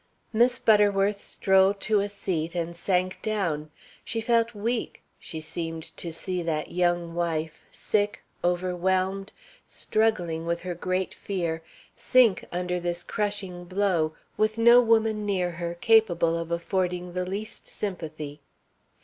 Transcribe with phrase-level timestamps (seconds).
[0.33, 3.69] Miss Butterworth strolled to a seat and sat down.
[4.03, 9.31] She felt weak; she seemed to see that young wife, sick, overwhelmed,
[9.67, 11.61] struggling with her great fear,
[11.95, 17.67] sink under this crushing blow, with no woman near her capable of affording the least
[17.67, 18.39] sympathy.